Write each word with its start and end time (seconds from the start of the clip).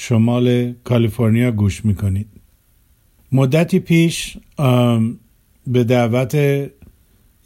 شمال 0.00 0.74
کالیفرنیا 0.84 1.50
گوش 1.50 1.84
می‌کنید. 1.84 2.26
مدتی 3.32 3.78
پیش 3.78 4.38
به 5.66 5.84
دعوت 5.84 6.34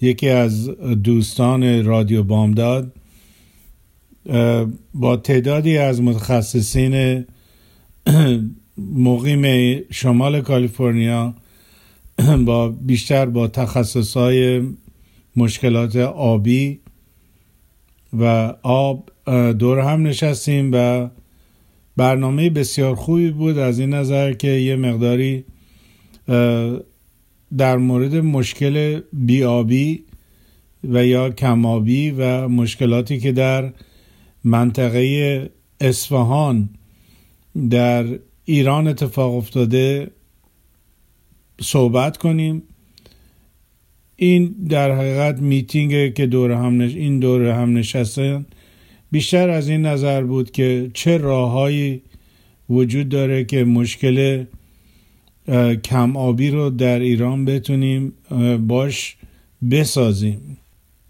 یکی 0.00 0.28
از 0.28 0.66
دوستان 1.04 1.84
رادیو 1.84 2.22
بامداد 2.22 2.92
با 4.94 5.16
تعدادی 5.16 5.78
از 5.78 6.02
متخصصین 6.02 7.24
مقیم 9.06 9.44
شمال 9.90 10.40
کالیفرنیا 10.40 11.34
با 12.46 12.68
بیشتر 12.68 13.26
با 13.26 13.48
تخصص 13.48 14.16
های 14.16 14.62
مشکلات 15.36 15.96
آبی 15.96 16.80
و 18.18 18.54
آب 18.62 19.10
دور 19.52 19.78
هم 19.78 20.06
نشستیم 20.06 20.70
و 20.74 21.08
برنامه 21.96 22.50
بسیار 22.50 22.94
خوبی 22.94 23.30
بود. 23.30 23.58
از 23.58 23.78
این 23.78 23.94
نظر 23.94 24.32
که 24.32 24.48
یه 24.48 24.76
مقداری 24.76 25.44
در 27.56 27.76
مورد 27.76 28.14
مشکل 28.14 29.00
بیابی 29.12 30.04
و 30.84 31.06
یا 31.06 31.30
کمابی 31.30 32.10
و 32.10 32.48
مشکلاتی 32.48 33.20
که 33.20 33.32
در 33.32 33.72
منطقه 34.44 35.50
اصفهان 35.80 36.68
در 37.70 38.18
ایران 38.44 38.88
اتفاق 38.88 39.34
افتاده 39.34 40.10
صحبت 41.60 42.16
کنیم. 42.16 42.62
این 44.16 44.54
در 44.68 44.96
حقیقت 44.96 45.38
میتینگ 45.38 46.14
که 46.14 46.26
دور 46.26 46.50
هم 46.50 46.82
نش... 46.82 46.94
این 46.94 47.18
دور 47.18 47.46
هم 47.46 47.76
نشستن 47.76 48.46
بیشتر 49.12 49.50
از 49.50 49.68
این 49.68 49.86
نظر 49.86 50.22
بود 50.22 50.50
که 50.50 50.90
چه 50.94 51.16
راههایی 51.16 52.02
وجود 52.70 53.08
داره 53.08 53.44
که 53.44 53.64
مشکل 53.64 54.44
کم 55.84 56.16
آبی 56.16 56.50
رو 56.50 56.70
در 56.70 56.98
ایران 56.98 57.44
بتونیم 57.44 58.12
باش 58.66 59.16
بسازیم. 59.70 60.58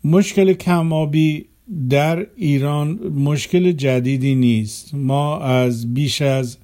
مشکل 0.04 0.52
کم 0.52 0.92
آبی 0.92 1.44
در 1.90 2.26
ایران 2.36 2.88
مشکل 3.14 3.72
جدیدی 3.72 4.34
نیست. 4.34 4.94
ما 4.94 5.38
از 5.38 5.94
بیش 5.94 6.22
از 6.22 6.56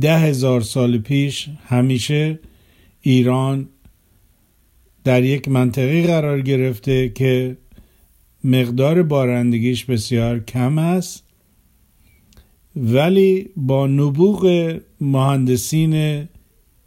ده 0.00 0.18
هزار 0.18 0.60
سال 0.60 0.98
پیش 0.98 1.48
همیشه 1.66 2.38
ایران 3.00 3.68
در 5.04 5.24
یک 5.24 5.48
منطقه 5.48 6.06
قرار 6.06 6.40
گرفته 6.42 7.08
که 7.08 7.56
مقدار 8.44 9.02
بارندگیش 9.02 9.84
بسیار 9.84 10.38
کم 10.38 10.78
است 10.78 11.24
ولی 12.76 13.48
با 13.56 13.86
نبوغ 13.86 14.74
مهندسین 15.00 16.24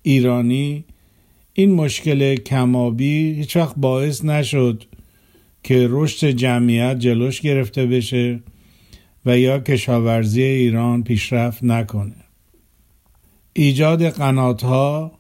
ایرانی 0.02 0.86
این 1.54 1.72
مشکل 1.72 2.36
کمابی 2.36 3.34
هیچ 3.34 3.58
وقت 3.58 3.76
باعث 3.78 4.26
نشد 4.26 4.84
که 5.64 5.88
رشد 5.90 6.28
جمعیت 6.28 7.00
جلوش 7.00 7.42
گرفته 7.42 7.86
بشه 7.86 8.40
و 9.26 9.40
یا 9.40 9.60
کشاورزی 9.60 10.44
ایران 10.44 11.04
پیشرفت 11.04 11.64
نکنه. 11.64 12.16
ایجاد 13.54 14.10
قناتها 14.10 15.12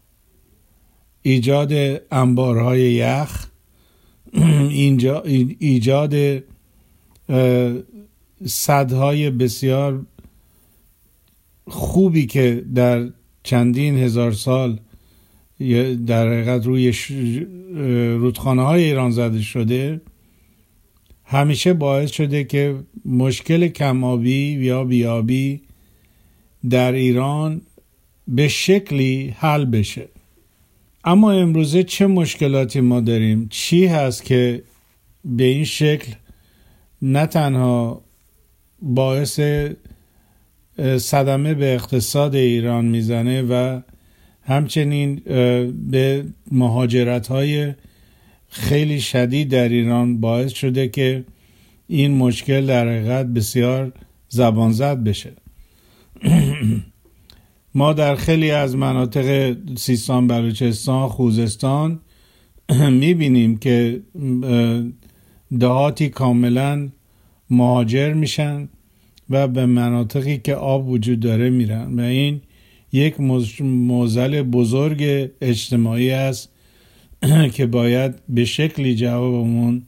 ایجاد 1.22 1.74
انبارهای 2.12 2.82
یخ 2.82 3.48
اینجا 4.70 5.22
ایجاد 5.60 6.44
صدهای 8.46 9.30
بسیار 9.30 10.06
خوبی 11.68 12.26
که 12.26 12.66
در 12.76 13.10
چندین 13.44 13.98
هزار 13.98 14.32
سال 14.32 14.80
در 16.08 16.28
حقیقت 16.28 16.66
روی 16.66 16.94
رودخانه 18.20 18.62
های 18.62 18.84
ایران 18.84 19.12
زده 19.12 19.42
شده 19.42 20.02
همیشه 21.26 21.74
باعث 21.74 22.12
شده 22.12 22.44
که 22.44 22.76
مشکل 23.06 23.68
کمابی 23.68 24.52
یا 24.52 24.84
بیابی 24.84 25.62
در 26.70 26.92
ایران 26.92 27.62
به 28.28 28.48
شکلی 28.48 29.34
حل 29.38 29.66
بشه. 29.66 30.10
اما 31.04 31.32
امروزه 31.32 31.84
چه 31.84 32.08
مشکلاتی 32.08 32.82
ما 32.82 33.00
داریم؟ 33.00 33.48
چی 33.50 33.86
هست 33.86 34.24
که 34.24 34.64
به 35.26 35.44
این 35.44 35.66
شکل 35.66 36.12
نه 37.02 37.26
تنها 37.26 38.02
باعث 38.82 39.40
صدمه 40.98 41.54
به 41.54 41.74
اقتصاد 41.74 42.36
ایران 42.36 42.86
می‌زنه 42.86 43.42
و 43.42 43.82
همچنین 44.44 45.16
به 45.92 46.26
مهاجرت 46.52 47.28
های 47.28 47.74
خیلی 48.50 49.02
شدید 49.02 49.50
در 49.50 49.70
ایران 49.70 50.22
باعث 50.22 50.54
شده 50.54 50.88
که 50.88 51.24
این 51.88 52.18
مشکل 52.18 52.66
در 52.66 52.88
حقیقت 52.88 53.26
بسیار 53.26 53.92
زبان 54.30 54.72
زد 54.72 55.04
بشه. 55.04 55.32
ما 57.76 57.94
در 57.94 58.16
خیلی 58.16 58.52
از 58.52 58.76
مناطق 58.76 59.58
سیستان 59.78 60.28
بلوچستان 60.28 61.10
خوزستان 61.10 62.00
می‌بینیم 63.02 63.58
که 63.58 64.02
دهاتی 65.60 66.10
کاملا 66.10 66.90
مهاجر 67.50 68.14
میشن 68.14 68.70
و 69.30 69.48
به 69.48 69.66
مناطقی 69.66 70.38
که 70.38 70.56
آب 70.56 70.90
وجود 70.90 71.20
داره 71.20 71.50
میرن 71.50 72.00
و 72.00 72.02
این 72.02 72.42
یک 72.92 73.16
موزل 73.62 74.42
بزرگ 74.42 75.30
اجتماعی 75.42 76.12
است 76.12 76.50
که 77.56 77.66
باید 77.66 78.16
به 78.30 78.46
شکلی 78.46 78.96
جوابمون 78.96 79.84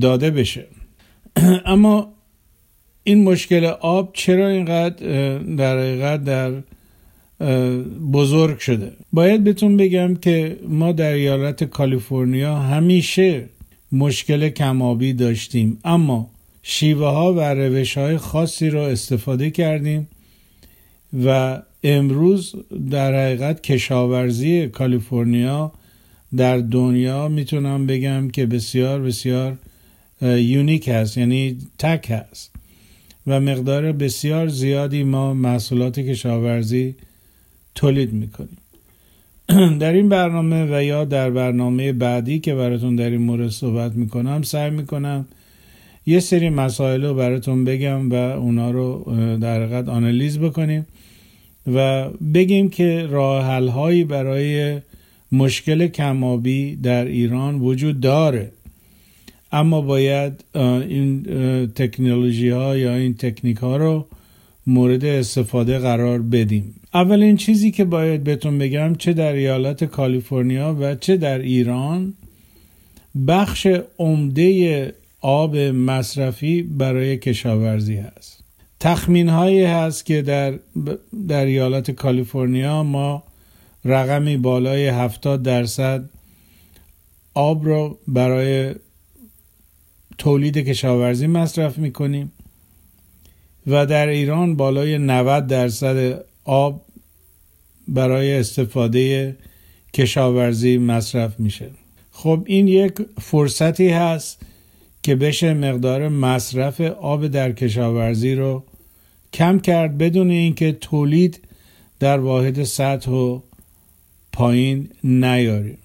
داده 0.00 0.30
بشه. 0.30 0.66
اما 1.66 2.13
این 3.04 3.24
مشکل 3.24 3.64
آب 3.64 4.10
چرا 4.12 4.48
اینقدر 4.48 5.38
در 5.38 5.78
حقیقت 5.78 6.24
در 6.24 6.52
بزرگ 8.12 8.58
شده؟ 8.58 8.92
باید 9.12 9.44
بهتون 9.44 9.76
بگم 9.76 10.14
که 10.14 10.58
ما 10.68 10.92
در 10.92 11.12
ایالت 11.12 11.64
کالیفرنیا 11.64 12.56
همیشه 12.56 13.48
مشکل 13.92 14.48
کمابی 14.48 15.12
داشتیم 15.12 15.78
اما 15.84 16.30
شیوه 16.62 17.06
ها 17.06 17.34
و 17.34 17.40
روش 17.40 17.98
های 17.98 18.18
خاصی 18.18 18.70
را 18.70 18.88
استفاده 18.88 19.50
کردیم 19.50 20.08
و 21.24 21.58
امروز 21.84 22.54
در 22.90 23.24
حقیقت 23.24 23.62
کشاورزی 23.62 24.68
کالیفرنیا 24.68 25.72
در 26.36 26.58
دنیا 26.58 27.28
می‌تونم 27.28 27.86
بگم 27.86 28.28
که 28.28 28.46
بسیار 28.46 29.00
بسیار 29.00 29.56
یونیک 30.22 30.88
هست 30.88 31.18
یعنی 31.18 31.58
تک 31.78 32.10
هست. 32.10 32.50
و 33.26 33.40
مقدار 33.40 33.92
بسیار 33.92 34.48
زیادی 34.48 35.02
ما 35.02 35.34
محصولات 35.34 36.00
کشاورزی 36.00 36.94
تولید 37.74 38.12
می‌کنیم. 38.12 38.58
در 39.80 39.92
این 39.92 40.08
برنامه 40.08 40.76
و 40.76 40.82
یا 40.82 41.04
در 41.04 41.30
برنامه 41.30 41.92
بعدی 41.92 42.38
که 42.38 42.54
براتون 42.54 42.96
در 42.96 43.10
این 43.10 43.22
مورد 43.22 43.48
صحبت 43.48 43.92
می‌کنم 43.92 44.42
سعی 44.42 44.70
می‌کنم 44.70 45.26
یه 46.06 46.20
سری 46.20 46.50
مسائل 46.50 47.04
رو 47.04 47.14
براتون 47.14 47.64
بگم 47.64 48.10
و 48.10 48.14
اونا 48.14 48.70
رو 48.70 49.04
در 49.40 49.62
حقیقت 49.62 49.88
آنالیز 49.88 50.38
بکنیم 50.38 50.86
و 51.74 52.08
بگیم 52.34 52.70
که 52.70 53.06
راه 53.10 53.46
حل 53.46 53.68
هایی 53.68 54.04
برای 54.04 54.80
مشکل 55.32 55.86
کمابی 55.86 56.76
در 56.76 57.04
ایران 57.04 57.54
وجود 57.54 58.00
داره. 58.00 58.52
اما 59.54 59.80
باید 59.80 60.44
این 60.54 61.22
تکنولوژی 61.66 62.48
ها 62.48 62.76
یا 62.76 62.94
این 62.94 63.14
تکنیک 63.14 63.56
ها 63.56 63.76
رو 63.76 64.06
مورد 64.66 65.04
استفاده 65.04 65.78
قرار 65.78 66.22
بدیم. 66.22 66.74
اولین 66.94 67.36
چیزی 67.36 67.70
که 67.70 67.84
باید 67.84 68.24
بهتون 68.24 68.58
بگم 68.58 68.94
چه 68.94 69.12
در 69.12 69.32
ایالت 69.32 69.84
کالیفرنیا 69.84 70.76
و 70.80 70.94
چه 70.94 71.16
در 71.16 71.38
ایران 71.38 72.14
بخش 73.28 73.66
عمده 73.98 74.94
آب 75.20 75.56
مصرفی 75.56 76.62
برای 76.62 77.16
کشاورزی 77.16 77.96
هست. 77.96 78.44
تخمین 78.80 79.28
هایی 79.28 79.62
هست 79.62 80.06
که 80.06 80.22
در, 80.22 80.58
در 81.28 81.44
ایالت 81.44 81.90
کالیفرنیا 81.90 82.82
ما 82.82 83.22
رقمی 83.84 84.36
بالای 84.36 84.88
70 84.88 85.42
درصد 85.42 86.04
آب 87.34 87.64
رو 87.64 87.98
برای 88.08 88.74
تولید 90.18 90.58
کشاورزی 90.58 91.26
مصرف 91.26 91.78
می‌کنیم 91.78 92.32
و 93.66 93.86
در 93.86 94.06
ایران 94.06 94.56
بالای 94.56 94.98
90 94.98 95.46
درصد 95.46 96.24
آب 96.44 96.82
برای 97.88 98.34
استفاده 98.34 99.36
کشاورزی 99.94 100.78
مصرف 100.78 101.40
میشه. 101.40 101.70
خب 102.12 102.42
این 102.46 102.68
یک 102.68 102.92
فرصتی 103.20 103.88
هست 103.88 104.40
که 105.02 105.14
بشه 105.14 105.54
مقدار 105.54 106.08
مصرف 106.08 106.80
آب 106.80 107.26
در 107.26 107.52
کشاورزی 107.52 108.34
رو 108.34 108.64
کم 109.32 109.58
کرد 109.58 109.98
بدون 109.98 110.30
اینکه 110.30 110.72
تولید 110.72 111.40
در 112.00 112.18
واحد 112.18 112.64
سطح 112.64 113.10
و 113.10 113.40
پایین 114.32 114.88
نیاریم. 115.04 115.78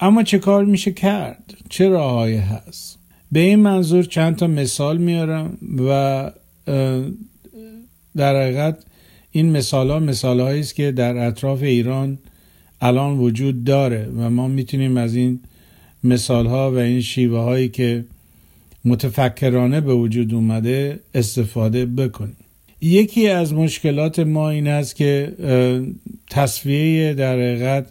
اما 0.00 0.22
چه 0.22 0.38
کار 0.38 0.64
میشه 0.64 0.92
کرد؟ 0.92 1.54
چه 1.68 1.88
راههایی 1.88 2.36
هست؟ 2.36 2.98
به 3.34 3.40
این 3.40 3.58
منظور 3.58 4.04
چند 4.04 4.36
تا 4.36 4.46
مثال 4.46 4.98
میارم 4.98 5.58
و 5.88 6.30
در 8.16 8.42
حقیقت 8.42 8.84
این 9.30 9.50
مثال 9.50 9.90
ها 9.90 9.98
مثال 9.98 10.40
است 10.40 10.74
که 10.74 10.92
در 10.92 11.16
اطراف 11.16 11.62
ایران 11.62 12.18
الان 12.80 13.18
وجود 13.18 13.64
داره 13.64 14.08
و 14.16 14.30
ما 14.30 14.48
می‌تونیم 14.48 14.96
از 14.96 15.14
این 15.14 15.40
مثال 16.04 16.46
ها 16.46 16.72
و 16.72 16.76
این 16.76 17.00
شیوه 17.00 17.38
هایی 17.38 17.68
که 17.68 18.04
متفکرانه 18.84 19.80
به 19.80 19.94
وجود 19.94 20.34
اومده 20.34 21.00
استفاده 21.14 21.86
بکنیم. 21.86 22.36
یکی 22.80 23.28
از 23.28 23.54
مشکلات 23.54 24.18
ما 24.18 24.50
این 24.50 24.68
است 24.68 24.96
که 24.96 25.32
تصویه 26.30 27.14
در 27.14 27.34
حقیقت 27.34 27.86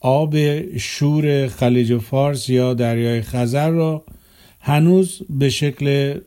آب 0.00 0.36
شور 0.76 1.46
خلیج 1.46 1.98
فارس 1.98 2.48
یا 2.48 2.74
دریای 2.74 3.22
خزر 3.22 3.70
را 3.70 4.04
هنوز 4.62 5.22
به 5.30 5.48
شکل 5.50 6.18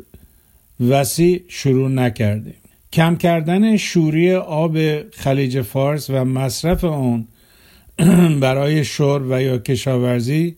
وسیع 0.79 1.43
شروع 1.47 1.89
نکردیم. 1.89 2.55
کم 2.93 3.15
کردن 3.15 3.77
شوری 3.77 4.33
آب 4.33 4.77
خلیج 5.11 5.61
فارس 5.61 6.09
و 6.09 6.25
مصرف 6.25 6.83
آن 6.83 7.27
برای 8.39 8.85
شور 8.85 9.21
و 9.29 9.41
یا 9.41 9.57
کشاورزی 9.57 10.55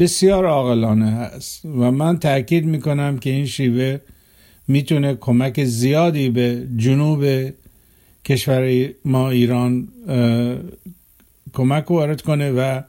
بسیار 0.00 0.46
عاقلانه 0.46 1.06
است 1.06 1.64
و 1.64 1.90
من 1.90 2.18
تاکید 2.18 2.64
می‌کنم 2.64 3.18
که 3.18 3.30
این 3.30 3.46
شیوه 3.46 3.98
می‌تونه 4.68 5.14
کمک 5.14 5.64
زیادی 5.64 6.30
به 6.30 6.66
جنوب 6.76 7.50
کشور 8.24 8.88
ما 9.04 9.30
ایران 9.30 9.88
کمک 11.52 11.90
وارد 11.90 12.22
کنه 12.22 12.50
و 12.50 12.80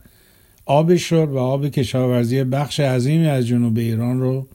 آب 0.71 0.95
شور 0.95 1.29
و 1.29 1.37
آب 1.37 1.67
کشاورزی 1.67 2.43
بخش 2.43 2.79
عظیمی 2.79 3.27
از 3.27 3.47
جنوب 3.47 3.77
ایران 3.77 4.19
رو 4.19 4.47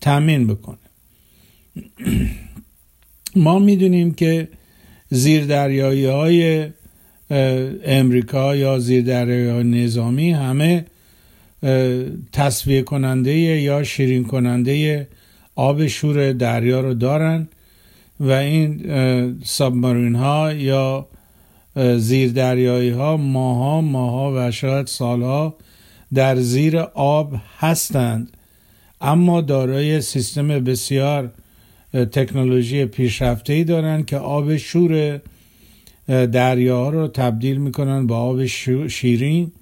تامین 0.00 0.46
بکنه. 0.46 0.78
ما 3.44 3.58
می‌دونیم 3.58 4.14
که 4.14 4.48
زیردریایی 5.10 6.04
های 6.04 6.68
امریکا 7.84 8.56
یا 8.56 8.78
زیردریایی 8.78 9.84
نظامی 9.84 10.30
همه 10.32 10.84
تصویه 12.32 12.82
کننده 12.82 13.34
یا 13.36 13.82
شیرین 13.82 14.24
کننده 14.24 15.08
آب 15.54 15.86
شور 15.86 16.32
دریا 16.32 16.80
رو 16.80 16.94
دارن 16.94 17.48
و 18.20 18.30
این 18.30 18.82
سابمارین 19.44 20.14
ها 20.14 20.52
یا 20.52 21.06
زیر 21.78 22.32
دریایی 22.32 22.90
ها 22.90 23.16
ماها 23.16 23.80
ماها 23.80 24.32
و 24.36 24.50
شاید 24.50 24.86
سالها 24.86 25.54
در 26.14 26.36
زیر 26.36 26.78
آب 26.94 27.34
هستند. 27.58 28.36
اما 29.00 29.40
دارای 29.40 30.00
سیستم 30.00 30.48
بسیار 30.48 31.30
تکنولوژی 31.92 32.84
پیشرفته 32.84 33.52
ای 33.52 33.64
دارند 33.64 34.06
که 34.06 34.16
آب 34.16 34.56
شور 34.56 35.20
دریا 36.08 36.88
رو 36.88 37.08
تبدیل 37.08 37.56
می‌کنن 37.56 38.06
به 38.06 38.14
آب 38.14 38.46
شیرین 38.88 39.52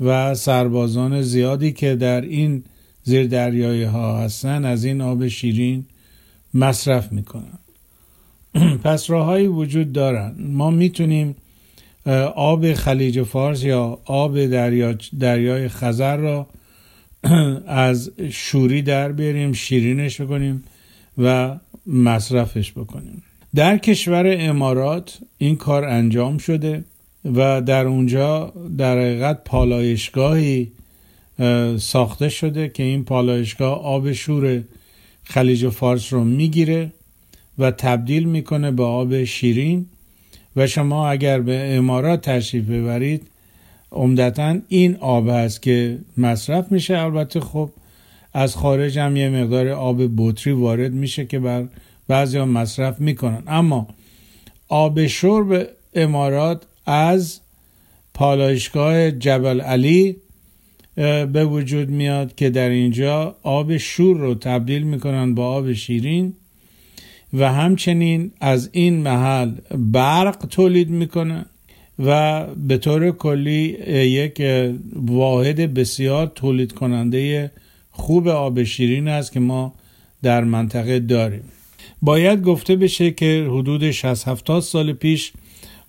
و 0.00 0.34
سربازان 0.34 1.22
زیادی 1.22 1.72
که 1.72 1.96
در 1.96 2.20
این 2.20 2.64
زیر 3.02 3.26
دریایی 3.26 3.82
ها 3.82 4.18
هستن 4.18 4.64
از 4.64 4.84
این 4.84 5.00
آب 5.00 5.28
شیرین 5.28 5.84
مصرف 6.54 7.12
می‌کنن. 7.12 7.58
پس 8.84 9.10
راههایی 9.10 9.46
وجود 9.46 9.92
دارن 9.92 10.34
ما 10.38 10.70
می‌تونیم 10.70 11.36
آب 12.34 12.72
خلیج 12.74 13.22
فارس 13.22 13.64
یا 13.64 13.98
آب 14.04 14.46
دریا 14.46 14.94
دریای 15.20 15.68
خزر 15.68 16.16
را 16.16 16.46
از 17.66 18.10
شوری 18.30 18.82
در 18.82 19.12
بیاریم 19.12 19.52
شیرینش 19.52 20.20
بکنیم 20.20 20.64
و 21.18 21.56
مصرفش 21.86 22.72
بکنیم. 22.72 23.22
در 23.54 23.78
کشور 23.78 24.36
امارات 24.38 25.18
این 25.38 25.56
کار 25.56 25.84
انجام 25.84 26.38
شده 26.38 26.84
و 27.34 27.62
در 27.62 27.86
اونجا 27.86 28.52
در 28.78 28.98
حقیقت 28.98 29.44
پالایشگاهی 29.44 30.72
ساخته 31.78 32.28
شده 32.28 32.68
که 32.68 32.82
این 32.82 33.04
پالایشگاه 33.04 33.82
آب 33.82 34.12
شور 34.12 34.62
خلیج 35.24 35.68
فارس 35.68 36.12
رو 36.12 36.24
می‌گیره 36.24 36.92
و 37.58 37.70
تبدیل 37.70 38.24
می‌کنه 38.24 38.70
به 38.70 38.82
آب 38.82 39.24
شیرین. 39.24 39.86
و 40.56 40.66
شما 40.66 41.08
اگر 41.08 41.40
به 41.40 41.76
امارات 41.76 42.20
تشریف 42.30 42.64
ببرید 42.64 43.26
عمدتا 43.92 44.58
این 44.68 44.96
آب 44.96 45.28
هست 45.28 45.62
که 45.62 45.98
مصرف 46.16 46.72
میشه. 46.72 46.98
البته 46.98 47.40
خب 47.40 47.70
از 48.32 48.56
خارج 48.56 48.98
هم 48.98 49.16
یه 49.16 49.30
مقدار 49.30 49.68
آب 49.68 50.02
بطری 50.16 50.52
وارد 50.52 50.92
میشه 50.92 51.26
که 51.26 51.38
بر 51.38 51.64
بعضی 52.08 52.38
ها 52.38 52.44
مصرف 52.44 53.00
می‌کنن. 53.00 53.42
اما 53.46 53.88
آب 54.68 55.06
شرب 55.06 55.68
امارات 55.94 56.62
از 56.86 57.40
پالایشگاه 58.14 59.10
جبل 59.10 59.60
علی 59.60 60.16
به 61.32 61.44
وجود 61.44 61.90
میاد 61.90 62.34
که 62.34 62.50
در 62.50 62.68
اینجا 62.68 63.36
آب 63.42 63.76
شور 63.76 64.16
رو 64.16 64.34
تبدیل 64.34 64.82
می‌کنن 64.82 65.34
با 65.34 65.46
آب 65.46 65.72
شیرین. 65.72 66.34
و 67.38 67.52
همچنین 67.52 68.30
از 68.40 68.68
این 68.72 68.94
محل 68.96 69.52
برق 69.92 70.46
تولید 70.50 70.90
می‌کنن 70.90 71.46
و 71.98 72.44
به 72.46 72.78
طور 72.78 73.10
کلی 73.10 73.62
یک 74.06 74.42
واحد 74.92 75.74
بسیار 75.74 76.26
تولید 76.26 76.72
کننده 76.72 77.50
خوب 77.90 78.28
آب 78.28 78.62
شیرین 78.62 79.08
است 79.08 79.32
که 79.32 79.40
ما 79.40 79.74
در 80.22 80.44
منطقه 80.44 81.00
داریم. 81.00 81.42
باید 82.02 82.42
گفته 82.42 82.76
بشه 82.76 83.10
که 83.10 83.46
حدود 83.50 83.90
60 83.90 84.28
70 84.28 84.62
سال 84.62 84.92
پیش 84.92 85.32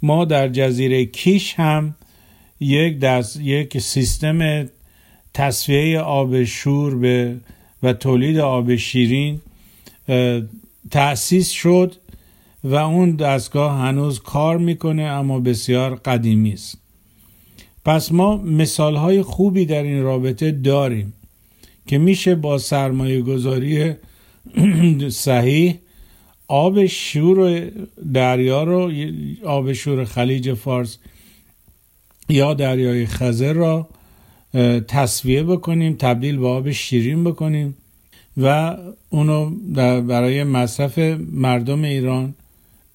ما 0.01 0.25
در 0.25 0.48
جزیره 0.48 1.06
کیش 1.06 1.54
هم 1.54 1.96
یک 2.60 3.00
دست، 3.00 3.39
یک 3.42 3.77
سیستم 3.77 4.70
تصفیه 5.34 6.00
آب 6.00 6.44
شور 6.44 6.96
به 6.96 7.36
و 7.84 7.94
تولید 7.94 8.38
آب 8.38 8.75
شیرین 8.75 9.42
تأسیس 10.91 11.50
شد 11.50 11.96
و 12.63 12.75
اون 12.75 13.15
دستگاه 13.15 13.79
هنوز 13.79 14.20
کار 14.20 14.58
می‌کنه 14.58 15.03
اما 15.03 15.39
بسیار 15.39 15.96
قدیمی 15.96 16.53
است. 16.53 16.77
پس 17.86 18.12
ما 18.12 18.38
مثال 18.38 18.96
های 18.96 19.22
خوبی 19.22 19.65
در 19.65 19.84
این 19.84 20.03
رابطه 20.03 20.51
داریم 20.51 21.13
که 21.88 21.98
میشه 21.98 22.36
با 22.36 22.58
سرمایه 22.58 23.22
گذاری 23.22 23.96
صحیح 25.10 25.79
آب 26.48 26.86
شور 26.86 27.72
دریا 28.13 28.63
رو 28.63 28.91
آب 29.46 29.74
شور 29.74 30.06
خلیج 30.06 30.53
فارس 30.53 30.98
یا 32.29 32.53
دریای 32.53 33.06
خزر 33.06 33.53
را 33.53 33.89
تصویه 34.88 35.44
بکنیم 35.44 35.96
تبدیل 36.00 36.38
به 36.38 36.48
آب 36.48 36.72
شیرین 36.72 37.24
بکنیم. 37.24 37.75
و 38.38 38.77
اونو 39.10 39.50
برای 40.01 40.44
مصرف 40.44 41.00
مردم 41.32 41.84
ایران 41.84 42.34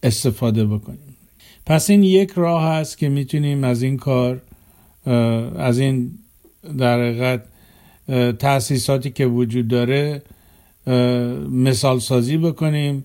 استفاده 0.02 0.66
بکنیم. 0.66 1.16
پس 1.66 1.90
این 1.90 2.02
یک 2.02 2.30
راه 2.30 2.64
هست 2.64 2.98
که 2.98 3.08
می‌تونیم 3.08 3.64
از 3.64 3.82
این 3.82 3.96
کار 3.96 4.42
از 5.56 5.78
این 5.78 6.10
در 6.78 7.00
حقیقت 7.00 7.44
تأسیساتی 8.38 9.10
که 9.10 9.26
وجود 9.26 9.68
داره 9.68 10.22
مثال 11.50 11.98
سازی 11.98 12.36
بکنیم 12.36 13.04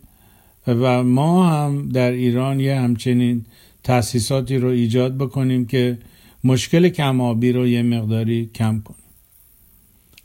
و 0.67 1.03
ما 1.03 1.47
هم 1.47 1.89
در 1.89 2.11
ایران 2.11 2.59
یه 2.59 2.75
همچنین 2.75 3.45
تأسیساتی 3.83 4.57
رو 4.57 4.69
ایجاد 4.69 5.17
بکنیم 5.17 5.65
که 5.65 5.97
مشکل 6.43 6.89
کمابی 6.89 7.51
رو 7.51 7.67
یه 7.67 7.83
مقداری 7.83 8.49
کم 8.55 8.81
کنیم. 8.85 8.99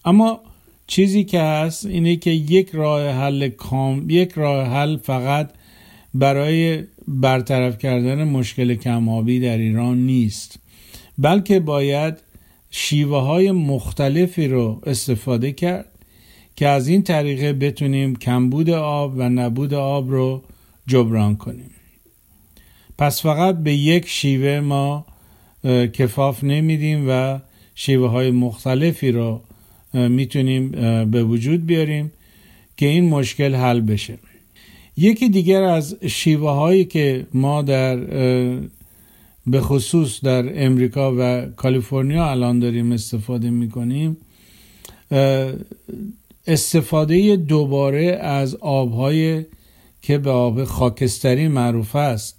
اما 0.04 0.40
چیزی 0.86 1.24
که 1.24 1.40
هست 1.40 1.86
اینه 1.86 2.16
که 2.16 2.30
یک 2.30 2.70
راه 2.70 3.08
حل 3.08 3.48
کام 3.48 4.10
یک 4.10 4.32
راه 4.32 4.66
حل 4.66 4.96
فقط 4.96 5.50
برای 6.14 6.84
برطرف 7.08 7.78
کردن 7.78 8.24
مشکل 8.24 8.74
کمابی 8.74 9.40
در 9.40 9.58
ایران 9.58 9.98
نیست. 9.98 10.58
بلکه 11.18 11.60
باید 11.60 12.14
شیوه 12.70 13.18
های 13.18 13.52
مختلفی 13.52 14.48
رو 14.48 14.80
استفاده 14.86 15.52
کرد 15.52 15.88
که 16.56 16.68
از 16.68 16.88
این 16.88 17.02
طریقه 17.02 17.52
بتونیم 17.52 18.16
کمبود 18.16 18.70
آب 18.70 19.12
و 19.16 19.28
نبود 19.28 19.74
آب 19.74 20.10
رو 20.10 20.42
جبران 20.86 21.36
کنیم. 21.36 21.70
پس 22.98 23.22
فقط 23.22 23.58
به 23.58 23.74
یک 23.74 24.08
شیوه 24.08 24.60
ما 24.60 25.06
کفاف 25.92 26.44
نمیدیم 26.44 27.06
و 27.08 27.38
شیوه 27.74 28.08
های 28.08 28.30
مختلفی 28.30 29.12
رو 29.12 29.40
می‌تونیم 29.94 30.70
به 31.10 31.24
وجود 31.24 31.66
بیاریم 31.66 32.12
که 32.76 32.86
این 32.86 33.08
مشکل 33.08 33.54
حل 33.54 33.80
بشه. 33.80 34.18
یکی 34.96 35.28
دیگر 35.28 35.62
از 35.62 35.96
شیوه 36.06 36.50
هایی 36.50 36.84
که 36.84 37.26
ما 37.34 37.62
در 37.62 37.96
به 39.46 39.60
خصوص 39.60 40.20
در 40.20 40.64
امریکا 40.64 41.14
و 41.18 41.46
کالیفرنیا 41.56 42.30
الان 42.30 42.58
داریم 42.58 42.92
استفاده 42.92 43.50
می‌کنیم 43.50 44.16
استفاده 46.46 47.36
دوباره 47.36 48.04
از 48.20 48.54
آبهای 48.54 49.44
که 50.02 50.18
به 50.18 50.30
آب 50.30 50.64
خاکستری 50.64 51.48
معروف 51.48 51.96
است 51.96 52.38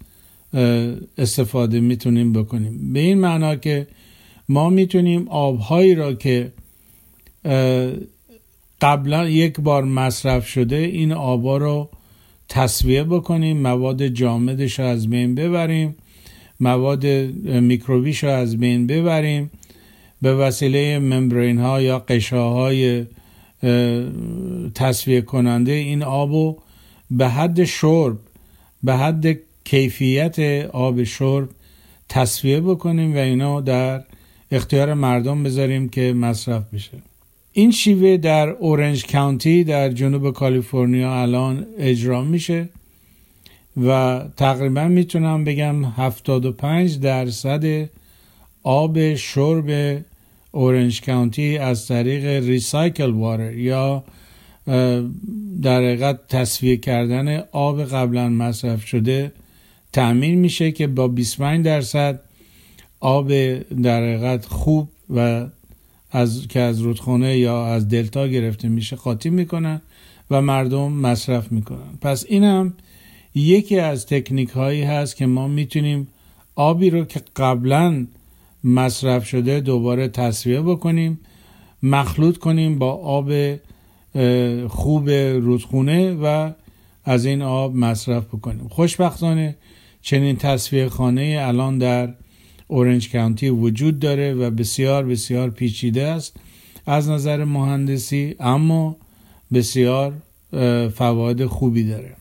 استفاده 1.18 1.80
می‌تونیم 1.80 2.32
بکنیم. 2.32 2.92
به 2.92 3.00
این 3.00 3.18
معنا 3.18 3.56
که 3.56 3.86
ما 4.48 4.70
می‌تونیم 4.70 5.28
آبهایی 5.28 5.94
را 5.94 6.14
که 6.14 6.52
قبلا 8.80 9.28
یک 9.28 9.60
بار 9.60 9.84
مصرف 9.84 10.48
شده 10.48 10.76
این 10.76 11.12
آبا 11.12 11.56
رو 11.56 11.88
تصویه 12.48 13.04
بکنیم 13.04 13.56
مواد 13.56 14.06
جامدش 14.06 14.78
رو 14.78 14.86
از 14.86 15.10
بین 15.10 15.34
ببریم 15.34 15.96
مواد 16.60 17.06
میکروبیش 17.46 18.24
رو 18.24 18.30
از 18.30 18.56
بین 18.58 18.86
ببریم 18.86 19.50
به 20.22 20.34
وسیله 20.34 20.98
ممبرین 20.98 21.58
ها 21.58 21.80
یا 21.80 21.98
قشاهای 21.98 23.06
تصویه 24.74 25.20
کننده 25.20 25.72
این 25.72 26.02
آب 26.02 26.58
به 27.10 27.28
حد 27.28 27.64
شرب 27.64 28.16
به 28.82 28.96
حد 28.96 29.26
کیفیت 29.64 30.38
آب 30.72 31.04
شرب 31.04 31.48
تصویه 32.08 32.60
بکنیم 32.60 33.14
و 33.14 33.18
اینا 33.18 33.60
در 33.60 34.04
اختیار 34.50 34.94
مردم 34.94 35.42
بذاریم 35.42 35.88
که 35.88 36.12
مصرف 36.12 36.74
بشه. 36.74 36.98
این 37.56 37.70
شیوه 37.70 38.16
در 38.16 38.48
اورنج 38.48 39.06
کانتی 39.06 39.64
در 39.64 39.90
جنوب 39.90 40.32
کالیفرنیا 40.32 41.22
الان 41.22 41.66
اجرا 41.78 42.24
میشه 42.24 42.68
و 43.82 44.20
تقریبا 44.36 44.88
می‌تونم 44.88 45.44
بگم 45.44 45.84
75 45.84 47.00
درصد 47.00 47.88
آب 48.62 49.14
شرب 49.14 50.00
اورنج 50.52 51.02
کانتی 51.02 51.58
از 51.58 51.88
طریق 51.88 52.24
ریسایکل 52.24 53.10
وارر 53.10 53.52
یا 53.58 54.04
در 55.62 55.76
حقیقت 55.76 56.28
تصفیه 56.28 56.76
کردن 56.76 57.42
آب 57.52 57.84
قبلا 57.84 58.28
مصرف 58.28 58.86
شده 58.86 59.32
تأمین 59.92 60.34
میشه 60.34 60.72
که 60.72 60.86
با 60.86 61.08
25 61.08 61.64
درصد 61.64 62.20
آب 63.00 63.32
در 63.82 64.02
حقیقت 64.02 64.46
خوب 64.46 64.88
و 65.14 65.46
از 66.16 66.48
که 66.48 66.60
از 66.60 66.80
رودخانه 66.80 67.38
یا 67.38 67.66
از 67.66 67.88
دلتا 67.88 68.26
گرفته 68.26 68.68
میشه 68.68 68.96
قاطی 68.96 69.30
می‌کنن 69.30 69.82
و 70.30 70.42
مردم 70.42 70.92
مصرف 70.92 71.52
می‌کنن. 71.52 71.98
پس 72.00 72.24
اینم 72.28 72.74
یکی 73.34 73.78
از 73.78 74.06
تکنیک 74.06 74.50
هایی 74.50 74.82
هست 74.82 75.16
که 75.16 75.26
ما 75.26 75.48
می‌تونیم 75.48 76.08
آبی 76.54 76.90
رو 76.90 77.04
که 77.04 77.20
قبلا 77.36 78.06
مصرف 78.64 79.26
شده 79.26 79.60
دوباره 79.60 80.08
تصویه 80.08 80.60
بکنیم 80.60 81.20
مخلوط 81.82 82.38
کنیم 82.38 82.78
با 82.78 82.92
آب 82.92 83.30
خوب 84.68 85.10
رودخونه 85.10 86.12
و 86.12 86.50
از 87.04 87.24
این 87.24 87.42
آب 87.42 87.76
مصرف 87.76 88.24
بکنیم. 88.24 88.68
خوشبختانه 88.68 89.56
چنین 90.02 90.36
تصفیه 90.36 90.88
خانه 90.88 91.38
الان 91.40 91.78
در 91.78 92.14
اورنج 92.66 93.12
کانتی 93.12 93.48
وجود 93.48 93.98
داره 93.98 94.34
و 94.34 94.50
بسیار 94.50 95.06
بسیار 95.06 95.50
پیچیده 95.50 96.02
است. 96.02 96.36
از 96.86 97.08
نظر 97.08 97.44
مهندسی 97.44 98.34
اما 98.40 98.96
بسیار 99.52 100.12
فواید 100.94 101.46
خوبی 101.46 101.84
داره. 101.84 102.16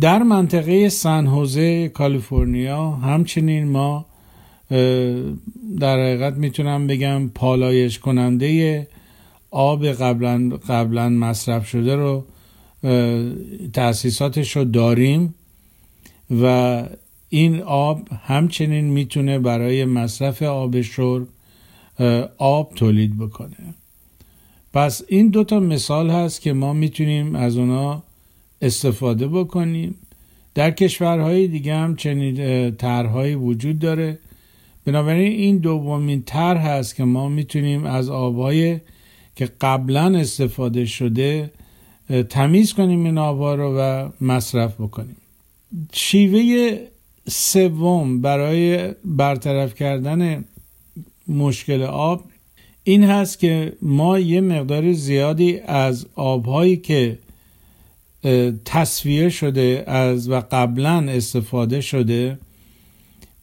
در 0.00 0.22
منطقه 0.22 0.88
سن 0.88 1.88
کالیفرنیا 1.88 2.90
همچنین 2.90 3.68
ما 3.68 4.06
در 5.80 5.98
حقیقت 5.98 6.34
می‌تونم 6.34 6.86
بگم 6.86 7.28
پالایش 7.28 7.98
کننده 7.98 8.86
آب 9.50 9.86
قبلا, 9.86 10.58
قبلا 10.68 11.08
مصرف 11.08 11.68
شده 11.68 11.96
رو 11.96 12.24
تأسیساتش 13.72 14.56
رو 14.56 14.64
داریم 14.64 15.34
و 16.42 16.84
این 17.30 17.62
آب 17.62 18.08
همچنین 18.26 18.84
می‌تونه 18.84 19.38
برای 19.38 19.84
مصرف 19.84 20.42
آب 20.42 20.80
شرب 20.80 21.26
آب 22.38 22.74
تولید 22.74 23.18
بکنه. 23.18 23.74
پس 24.72 25.02
این 25.08 25.28
دوتا 25.28 25.60
مثال 25.60 26.10
هست 26.10 26.40
که 26.40 26.52
ما 26.52 26.72
می‌تونیم 26.72 27.34
از 27.34 27.56
اونا 27.56 28.02
استفاده 28.62 29.28
بکنیم. 29.28 29.94
در 30.54 30.70
کشورهای 30.70 31.48
دیگه 31.48 31.74
هم 31.74 31.96
چنین 31.96 32.70
طرحهایی 32.76 33.34
وجود 33.34 33.78
داره. 33.78 34.18
بنابراین 34.84 35.32
این 35.32 35.58
دومین 35.58 36.22
طرح 36.22 36.66
هست 36.66 36.96
که 36.96 37.04
ما 37.04 37.28
می‌تونیم 37.28 37.84
از 37.84 38.08
آبهای 38.08 38.80
که 39.36 39.50
قبلا 39.60 40.18
استفاده 40.18 40.86
شده 40.86 41.50
تمیز 42.28 42.74
کنیم 42.74 43.04
این 43.04 43.18
آبها 43.18 43.54
رو 43.54 43.78
و 43.78 44.08
مصرف 44.20 44.74
بکنیم. 44.74 45.16
شیوه 45.92 46.78
سوم 47.30 48.20
برای 48.20 48.94
برطرف 49.04 49.74
کردن 49.74 50.44
مشکل 51.28 51.82
آب 51.82 52.24
این 52.84 53.04
هست 53.04 53.38
که 53.38 53.72
ما 53.82 54.18
یه 54.18 54.40
مقدار 54.40 54.92
زیادی 54.92 55.58
از 55.58 56.06
آبهایی 56.14 56.76
که 56.76 57.18
تصویه 58.64 59.28
شده 59.28 59.84
از 59.86 60.28
و 60.28 60.40
قبلا 60.40 61.06
استفاده 61.08 61.80
شده 61.80 62.38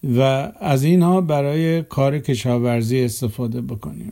و 0.03 0.51
از 0.59 0.83
اینها 0.83 1.21
برای 1.21 1.81
کار 1.81 2.19
کشاورزی 2.19 3.01
استفاده 3.01 3.61
بکنیم. 3.61 4.11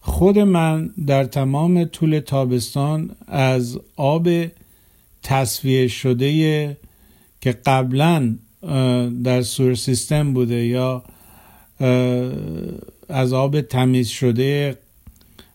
خود 0.00 0.38
من 0.38 0.90
در 1.06 1.24
تمام 1.24 1.84
طول 1.84 2.20
تابستان 2.20 3.10
از 3.26 3.78
آب 3.96 4.28
تصویه 5.22 5.88
شده 5.88 6.76
که 7.46 7.52
قبلا 7.66 8.36
در 9.24 9.42
سور 9.42 9.74
سیستم 9.74 10.32
بوده 10.34 10.66
یا 10.66 11.02
از 13.08 13.32
آب 13.32 13.60
تمیز 13.60 14.08
شده 14.08 14.78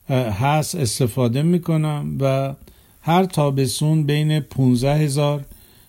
هست 0.09 0.75
استفاده 0.75 1.41
می‌کنم 1.41 2.17
و 2.19 2.53
هر 3.01 3.25
تابستون 3.25 4.03
بین 4.03 4.39
15 4.39 4.95
هزار 4.95 5.45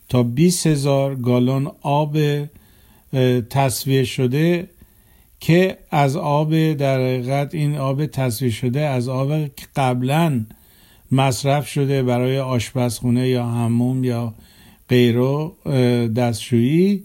تا 0.08 0.22
20 0.22 0.66
هزار 0.66 1.14
گالون 1.14 1.70
آب 1.82 2.18
تصویه 3.50 4.04
شده 4.04 4.68
که 5.40 5.78
از 5.90 6.16
آب 6.16 6.72
در 6.72 7.00
حقیقت 7.00 7.54
این 7.54 7.76
آب 7.76 8.06
تصویه 8.06 8.50
شده 8.50 8.80
از 8.80 9.08
آب 9.08 9.28
که 9.56 9.66
قبلا 9.76 10.44
مصرف 11.12 11.68
شده 11.68 12.02
برای 12.02 12.38
آشپزخونه 12.38 13.28
یا 13.28 13.46
هموم 13.46 14.04
یا 14.04 14.34
غیرو 14.92 15.54
دستشویی. 16.16 17.02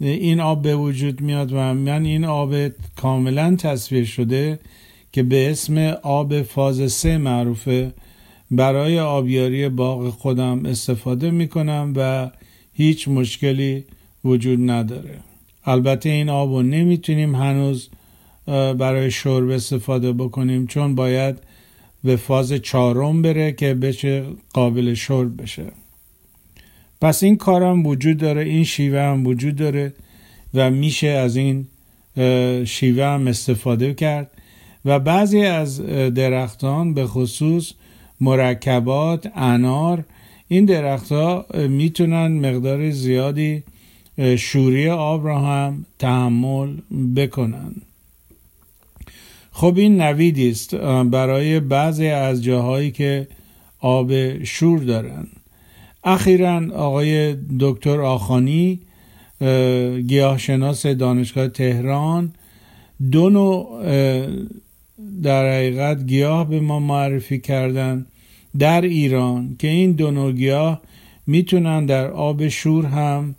این 0.00 0.40
آب 0.40 0.62
به 0.62 0.76
وجود 0.76 1.20
میاد 1.20 1.52
و 1.52 1.56
من 1.56 2.04
این 2.04 2.24
آب 2.24 2.54
کاملا 2.96 3.56
تصویر 3.56 4.04
شده 4.04 4.58
که 5.12 5.22
به 5.22 5.50
اسم 5.50 5.78
آب 6.02 6.42
فاز 6.42 6.92
سه 6.92 7.18
معروفه. 7.18 7.92
برای 8.50 9.00
آبیاری 9.00 9.68
باغ 9.68 10.08
خودم 10.10 10.66
استفاده 10.66 11.30
می‌کنم 11.30 11.92
و 11.96 12.30
هیچ 12.72 13.08
مشکلی 13.08 13.84
وجود 14.24 14.70
نداره. 14.70 15.18
البته 15.64 16.08
این 16.08 16.28
آب 16.28 16.52
رو 16.52 16.62
نمی‌تونیم 16.62 17.34
هنوز 17.34 17.88
برای 18.46 19.10
شرب 19.10 19.50
استفاده 19.50 20.12
بکنیم 20.12 20.66
چون 20.66 20.94
باید 20.94 21.36
به 22.04 22.16
فاز 22.16 22.52
چهارم 22.52 23.22
بره 23.22 23.52
که 23.52 23.74
بشه 23.74 24.24
قابل 24.52 24.94
شرب 24.94 25.42
بشه. 25.42 25.64
پس 27.04 27.22
این 27.22 27.36
کارم 27.36 27.86
وجود 27.86 28.16
داره 28.16 28.42
این 28.42 28.64
شیوه 28.64 29.00
هم 29.00 29.26
وجود 29.26 29.56
داره 29.56 29.92
و 30.54 30.70
میشه 30.70 31.06
از 31.06 31.36
این 31.36 31.66
شیوه 32.64 33.04
هم 33.04 33.26
استفاده 33.26 33.94
کرد 33.94 34.30
و 34.84 34.98
بعضی 34.98 35.40
از 35.40 35.80
درختان 36.14 36.94
به 36.94 37.06
خصوص 37.06 37.72
مرکبات 38.20 39.32
انار 39.34 40.04
این 40.48 40.64
درختها 40.64 41.46
می‌تونن 41.68 42.26
مقدار 42.26 42.90
زیادی 42.90 43.62
شوری 44.38 44.88
آب 44.88 45.26
را 45.26 45.38
هم 45.38 45.86
تحمل 45.98 46.76
بکنن. 47.16 47.74
خب 49.52 49.74
این 49.76 50.00
نویدی 50.00 50.50
است 50.50 50.74
برای 51.04 51.60
بعضی 51.60 52.06
از 52.06 52.44
جاهایی 52.44 52.90
که 52.90 53.28
آب 53.80 54.42
شور 54.44 54.78
دارن. 54.78 55.26
اخیرا 56.04 56.62
آقای 56.74 57.36
دکتر 57.60 58.00
آخانی 58.00 58.80
گیاهشناس 60.06 60.86
دانشگاه 60.86 61.48
تهران 61.48 62.32
دو 63.10 63.30
نوع 63.30 63.84
در 65.22 65.52
حقیقت 65.52 66.06
گیاه 66.06 66.48
به 66.48 66.60
ما 66.60 66.80
معرفی 66.80 67.38
کردن 67.38 68.06
در 68.58 68.80
ایران 68.80 69.56
که 69.58 69.68
این 69.68 69.92
دو 69.92 70.10
نوع 70.10 70.32
گیاه 70.32 70.80
می‌تونن 71.26 71.86
در 71.86 72.10
آب 72.10 72.48
شور 72.48 72.86
هم 72.86 73.34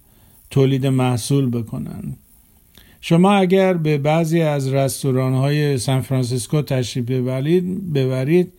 تولید 0.50 0.88
محصول 0.88 1.50
بکنن. 1.50 2.14
شما 3.02 3.34
اگر 3.34 3.74
به 3.74 3.98
بعضی 3.98 4.42
از 4.42 4.74
رستوران 4.74 5.34
های 5.34 5.78
سان 5.78 6.02
فرانسیسکو 6.02 6.62
تشریف 6.62 7.06
ببرید 7.06 7.94
ببرید 7.94 8.54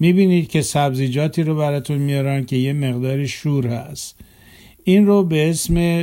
می‌بینید 0.00 0.48
که 0.48 0.62
سبزیجاتی 0.62 1.42
رو 1.42 1.56
براتون 1.56 1.98
میارن 1.98 2.44
که 2.44 2.56
یه 2.56 2.72
مقداری 2.72 3.28
شور 3.28 3.66
هست. 3.66 4.16
این 4.84 5.06
رو 5.06 5.22
به 5.22 5.50
اسم 5.50 6.02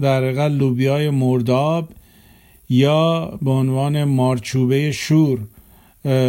در 0.00 0.24
حقیقت 0.24 0.50
لوبیای 0.50 1.10
مرداب 1.10 1.88
یا 2.68 3.38
به 3.42 3.50
عنوان 3.50 4.04
مارچوبه 4.04 4.92
شور 4.92 5.38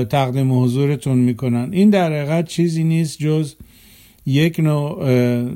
تقدیم 0.10 0.64
حضورتون 0.64 1.18
می‌کنن. 1.18 1.70
این 1.72 1.90
در 1.90 2.14
حقیقت 2.14 2.48
چیزی 2.48 2.84
نیست 2.84 3.20
جز 3.20 3.54
یک 4.26 4.60
نوع 4.60 5.50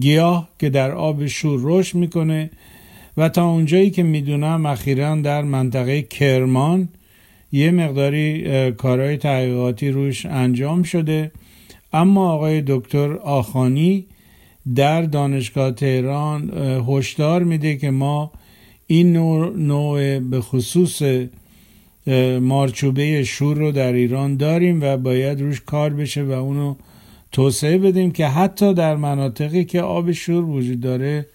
گیاه 0.00 0.48
که 0.58 0.70
در 0.70 0.90
آب 0.90 1.26
شور 1.26 1.60
رشد 1.62 1.94
می‌کنه 1.98 2.50
و 3.16 3.28
تا 3.28 3.50
اونجایی 3.50 3.90
که 3.90 4.02
می‌دونم 4.02 4.66
اخیرا 4.66 5.14
در 5.14 5.42
منطقه 5.42 6.02
کرمان 6.02 6.88
یه 7.52 7.70
مقداری 7.70 8.72
کارهای 8.72 9.16
تحقیقاتی 9.16 9.90
روش 9.90 10.26
انجام 10.26 10.82
شده. 10.82 11.30
اما 11.92 12.32
آقای 12.32 12.62
دکتر 12.66 13.12
آخانی 13.12 14.06
در 14.74 15.02
دانشگاه 15.02 15.70
تهران 15.70 16.50
هشدار 16.88 17.42
میده 17.42 17.76
که 17.76 17.90
ما 17.90 18.32
این 18.86 19.12
نوع, 19.12 19.56
نوع 19.56 20.18
به 20.18 20.40
خصوص 20.40 21.02
مارچوبه 22.40 23.24
شور 23.24 23.56
رو 23.56 23.72
در 23.72 23.92
ایران 23.92 24.36
داریم 24.36 24.82
و 24.82 24.96
باید 24.96 25.40
روش 25.40 25.60
کار 25.60 25.94
بشه 25.94 26.22
و 26.22 26.30
اونو 26.30 26.74
توسعه 27.32 27.78
بدیم 27.78 28.10
که 28.10 28.26
حتی 28.26 28.74
در 28.74 28.96
مناطقی 28.96 29.64
که 29.64 29.82
آب 29.82 30.12
شور 30.12 30.44
وجود 30.44 30.80
داره 30.80 31.26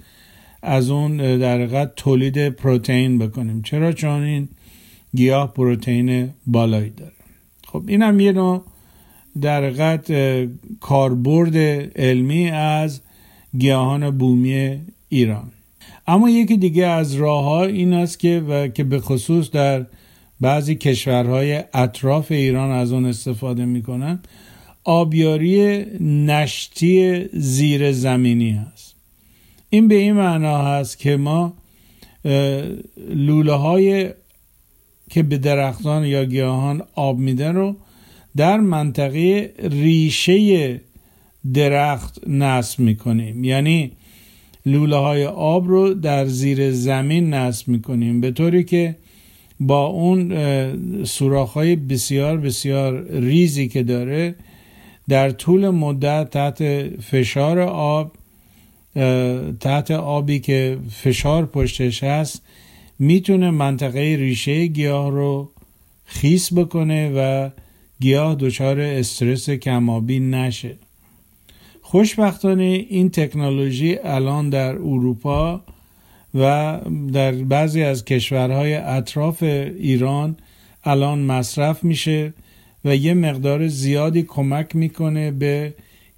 از 0.61 0.89
اون 0.89 1.17
در 1.17 1.85
تولید 1.85 2.49
پروتئین 2.49 3.19
بکنیم. 3.19 3.61
چرا 3.61 3.91
چون 3.91 4.23
این 4.23 4.49
گیاه 5.15 5.53
پروتئین 5.53 6.29
بالایی 6.47 6.89
داره. 6.89 7.11
خب 7.67 7.83
این 7.87 8.01
هم 8.01 8.19
یه 8.19 8.31
نوع 8.31 8.63
در 9.41 9.97
کاربرد 10.79 11.57
علمی 11.95 12.49
از 12.49 13.01
گیاهان 13.57 14.17
بومی 14.17 14.79
ایران. 15.09 15.51
اما 16.07 16.29
یکی 16.29 16.57
دیگه 16.57 16.85
از 16.85 17.15
راه 17.15 17.43
ها 17.43 17.63
این 17.63 17.93
است 17.93 18.19
که 18.19 18.43
و 18.49 18.67
که 18.67 18.83
به 18.83 18.99
خصوص 18.99 19.51
در 19.51 19.85
بعضی 20.41 20.75
کشورهای 20.75 21.63
اطراف 21.73 22.31
ایران 22.31 22.71
از 22.71 22.91
اون 22.91 23.05
استفاده 23.05 23.65
می‌کنن 23.65 24.19
آبیاری 24.83 25.85
نشتی 26.01 27.25
زیر 27.33 27.91
زمینی 27.91 28.51
هست. 28.51 28.95
این 29.69 29.87
به 29.87 29.95
این 29.95 30.13
معنا 30.13 30.57
هست 30.57 30.99
که 30.99 31.17
ما 31.17 31.53
لوله 33.09 33.53
های 33.53 34.09
که 35.13 35.23
به 35.23 35.37
درختان 35.37 36.05
یا 36.05 36.25
گیاهان 36.25 36.81
آب 36.95 37.17
میده 37.17 37.51
رو 37.51 37.75
در 38.35 38.57
منطقه 38.57 39.53
ریشه 39.63 40.81
درخت 41.53 42.27
نصب 42.27 42.79
می‌کنیم. 42.79 43.43
یعنی 43.43 43.91
لوله 44.65 44.95
های 44.95 45.25
آب 45.25 45.67
رو 45.67 45.93
در 45.93 46.25
زیر 46.25 46.71
زمین 46.71 47.33
نصب 47.33 47.67
می‌کنیم. 47.67 48.21
به 48.21 48.31
طوری 48.31 48.63
که 48.63 48.95
با 49.59 49.85
اون 49.85 50.33
سوراخ 51.03 51.53
های 51.53 51.75
بسیار 51.75 52.37
بسیار 52.37 53.05
ریزی 53.11 53.67
که 53.67 53.83
داره 53.83 54.35
در 55.09 55.29
طول 55.29 55.69
مدت 55.69 56.29
تحت 56.29 56.63
فشار 57.01 57.59
آب 57.59 58.11
تحت 59.59 59.91
آبی 59.91 60.39
که 60.39 60.77
فشار 60.89 61.45
پشتش 61.45 62.03
هست 62.03 62.41
می‌تونه 63.03 63.51
منطقه 63.51 63.99
ریشه 63.99 64.65
گیاه 64.65 65.11
رو 65.11 65.51
خیس 66.05 66.53
بکنه 66.53 67.11
و 67.15 67.49
گیاه 67.99 68.35
دچار 68.35 68.79
استرس 68.79 69.49
کمابی 69.49 70.19
نشه. 70.19 70.75
خوشبختانه 71.81 72.85
این 72.89 73.09
تکنولوژی 73.09 73.97
الان 74.03 74.49
در 74.49 74.75
اروپا 74.75 75.61
و 76.35 76.79
در 77.13 77.31
بعضی 77.31 77.83
از 77.83 78.05
کشورهای 78.05 78.73
اطراف 78.75 79.43
ایران 79.43 80.37
الان 80.83 81.19
مصرف 81.19 81.83
میشه 81.83 82.33
و 82.85 82.95
یه 82.95 83.13
مقدار 83.13 83.67
زیادی 83.67 84.23
کمک 84.23 84.75
می‌کنه 84.75 85.31
به 85.31 85.73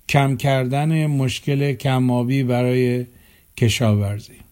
کم 0.09 0.37
کردن 0.37 1.05
مشکل 1.05 1.73
کمابی 1.73 2.43
برای 2.43 3.05
کشاورزی. 3.57 4.44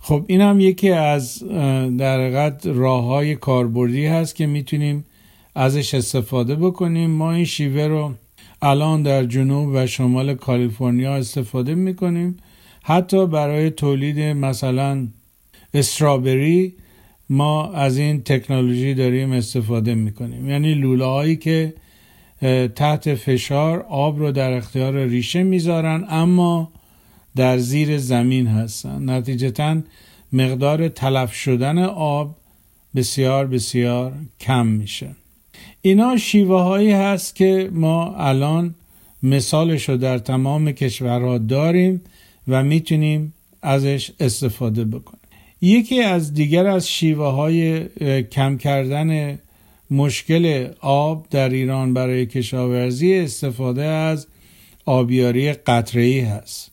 خب 0.00 0.24
این 0.26 0.40
هم 0.40 0.60
یکی 0.60 0.90
از 0.90 1.44
در 1.98 2.20
حقیقت 2.20 2.66
راه 2.66 3.04
های 3.04 3.36
کاربردی 3.36 4.06
هست 4.06 4.34
که 4.34 4.46
می‌تونیم 4.46 5.04
ازش 5.54 5.94
استفاده 5.94 6.56
بکنیم. 6.56 7.10
ما 7.10 7.32
این 7.32 7.44
شیوه 7.44 7.86
رو 7.86 8.14
الان 8.62 9.02
در 9.02 9.24
جنوب 9.24 9.70
و 9.74 9.86
شمال 9.86 10.34
کالیفرنیا 10.34 11.14
استفاده 11.14 11.74
می‌کنیم. 11.74 12.36
حتی 12.82 13.26
برای 13.26 13.70
تولید 13.70 14.20
مثلا 14.20 15.08
استرابری 15.74 16.74
ما 17.30 17.72
از 17.72 17.98
این 17.98 18.22
تکنولوژی 18.22 18.94
داریم 18.94 19.32
استفاده 19.32 19.94
می‌کنیم. 19.94 20.48
یعنی 20.50 20.74
لوله 20.74 21.04
هایی 21.04 21.36
که 21.36 21.74
تحت 22.74 23.14
فشار 23.14 23.86
آب 23.88 24.18
رو 24.18 24.32
در 24.32 24.52
اختیار 24.52 25.04
ریشه 25.04 25.42
می‌ذارن 25.42 26.04
اما 26.08 26.72
در 27.36 27.58
زیر 27.58 27.98
زمین 27.98 28.46
هستن. 28.46 29.10
نتیجتا 29.10 29.76
مقدار 30.32 30.88
تلف 30.88 31.34
شدن 31.34 31.78
آب 31.78 32.36
بسیار 32.96 33.46
بسیار 33.46 34.12
کم 34.40 34.66
میشه. 34.66 35.08
اینا 35.82 36.16
شیوه 36.16 36.60
هایی 36.60 36.92
هست 36.92 37.36
که 37.36 37.70
ما 37.72 38.14
الان 38.16 38.74
مثالش 39.22 39.88
رو 39.88 39.96
در 39.96 40.18
تمام 40.18 40.72
کشورها 40.72 41.38
داریم 41.38 42.00
و 42.48 42.64
می‌تونیم 42.64 43.34
ازش 43.62 44.10
استفاده 44.20 44.84
بکنیم. 44.84 45.20
یکی 45.60 46.02
از 46.02 46.34
دیگر 46.34 46.66
از 46.66 46.88
شیوه 46.88 47.26
های 47.26 47.88
کم 48.22 48.56
کردن 48.56 49.38
مشکل 49.90 50.68
آب 50.80 51.26
در 51.30 51.48
ایران 51.48 51.94
برای 51.94 52.26
کشاورزی 52.26 53.14
استفاده 53.14 53.84
از 53.84 54.26
آبیاری 54.84 55.52
قطره‌ای 55.52 56.20
هست. 56.20 56.70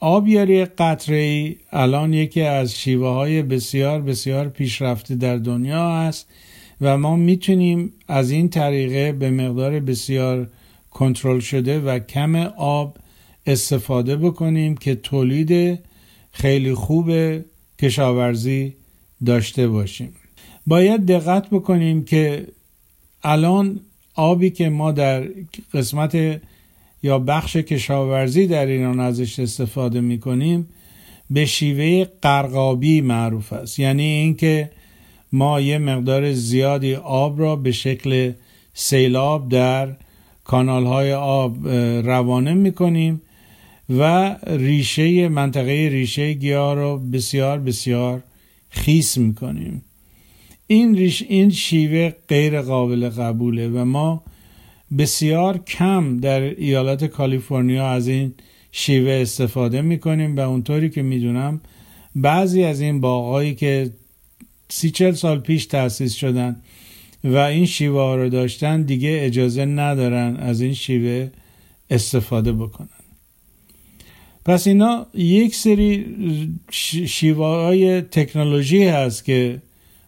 آبیاری 0.00 0.64
قطره‌ای. 0.64 1.56
الان 1.72 2.12
یکی 2.12 2.42
از 2.42 2.74
شیوه 2.74 3.08
های 3.08 3.42
بسیار 3.42 4.00
بسیار 4.00 4.48
پیشرفته 4.48 5.14
در 5.14 5.36
دنیا 5.36 5.88
است 5.88 6.28
و 6.80 6.98
ما 6.98 7.16
می‌تونیم 7.16 7.92
از 8.08 8.30
این 8.30 8.48
طریقه 8.48 9.12
به 9.12 9.30
مقدار 9.30 9.80
بسیار 9.80 10.48
کنترل 10.90 11.40
شده 11.40 11.80
و 11.80 11.98
کم 11.98 12.36
آب 12.56 12.96
استفاده 13.46 14.16
بکنیم 14.16 14.76
که 14.76 14.94
تولید 14.94 15.78
خیلی 16.32 16.74
خوب 16.74 17.10
کشاورزی 17.78 18.74
داشته 19.26 19.68
باشیم. 19.68 20.12
باید 20.66 21.06
دقت 21.06 21.50
بکنیم 21.50 22.04
که 22.04 22.46
الان 23.22 23.80
آبی 24.14 24.50
که 24.50 24.68
ما 24.68 24.92
در 24.92 25.28
قسمت 25.74 26.40
یا 27.02 27.18
بخش 27.18 27.56
کشاورزی 27.56 28.46
در 28.46 28.66
ایران 28.66 29.00
ازش 29.00 29.38
استفاده 29.38 30.00
می‌کنیم 30.00 30.68
به 31.30 31.46
شیوه 31.46 32.06
قرقابی 32.22 33.00
معروف 33.00 33.52
است. 33.52 33.78
یعنی 33.78 34.02
اینکه 34.02 34.70
ما 35.32 35.60
یه 35.60 35.78
مقدار 35.78 36.32
زیادی 36.32 36.94
آب 36.94 37.40
را 37.40 37.56
به 37.56 37.72
شکل 37.72 38.32
سیلاب 38.74 39.48
در 39.48 39.96
کانال 40.44 40.86
های 40.86 41.12
آب 41.12 41.68
روانه 42.04 42.54
می‌کنیم 42.54 43.22
و 43.98 44.36
ریشه 44.46 45.28
منطقه 45.28 45.88
ریشه 45.92 46.32
گیاه 46.32 46.74
رو 46.74 46.98
بسیار 46.98 47.58
بسیار 47.58 48.22
خیس 48.70 49.18
می‌کنیم. 49.18 49.82
این 50.66 50.96
ریش 50.96 51.22
این 51.28 51.50
شیوه 51.50 52.12
غیر 52.28 52.60
قابل 52.60 53.08
قبوله 53.08 53.68
و 53.68 53.84
ما 53.84 54.22
بسیار 54.98 55.58
کم 55.58 56.16
در 56.20 56.40
ایالت 56.40 57.04
کالیفرنیا 57.04 57.88
از 57.90 58.08
این 58.08 58.34
شیوه 58.72 59.12
استفاده 59.12 59.82
می‌کنیم 59.82 60.36
و 60.36 60.40
اونطوری 60.40 60.90
که 60.90 61.02
می‌دونم 61.02 61.60
بعضی 62.14 62.62
از 62.62 62.80
این 62.80 63.00
باغهایی 63.00 63.54
که 63.54 63.90
سی 64.68 64.90
چل 64.90 65.12
سال 65.12 65.40
پیش 65.40 65.66
تأسیس 65.66 66.14
شدن 66.14 66.56
و 67.24 67.36
این 67.36 67.66
شیوه 67.66 68.00
ها 68.00 68.16
رو 68.16 68.28
داشتن 68.28 68.82
دیگه 68.82 69.18
اجازه 69.22 69.64
ندارن 69.64 70.36
از 70.36 70.60
این 70.60 70.74
شیوه 70.74 71.30
استفاده 71.90 72.52
بکنن. 72.52 72.88
پس 74.44 74.66
اینا 74.66 75.06
یک 75.14 75.54
سری 75.54 76.06
شیوه 77.06 77.46
های 77.46 78.00
تکنولوژی 78.00 78.84
هست 78.84 79.24
که 79.24 79.62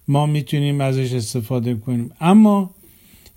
ما 0.09 0.27
می‌تونیم 0.27 0.81
ازش 0.81 1.13
استفاده 1.13 1.75
کنیم. 1.75 2.11
اما 2.21 2.75